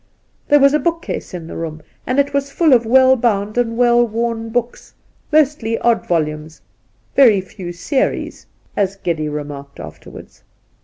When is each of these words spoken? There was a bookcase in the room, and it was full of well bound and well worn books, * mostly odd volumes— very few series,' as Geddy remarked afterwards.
There 0.47 0.59
was 0.59 0.73
a 0.73 0.79
bookcase 0.79 1.31
in 1.31 1.45
the 1.45 1.55
room, 1.55 1.83
and 2.07 2.17
it 2.17 2.33
was 2.33 2.49
full 2.49 2.73
of 2.73 2.87
well 2.87 3.15
bound 3.15 3.55
and 3.55 3.77
well 3.77 4.03
worn 4.03 4.49
books, 4.49 4.95
* 5.11 5.31
mostly 5.31 5.77
odd 5.77 6.07
volumes— 6.07 6.63
very 7.15 7.39
few 7.39 7.71
series,' 7.71 8.47
as 8.75 8.95
Geddy 8.95 9.29
remarked 9.29 9.79
afterwards. 9.79 10.41